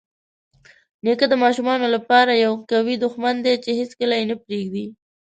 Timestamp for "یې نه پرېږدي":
4.19-4.85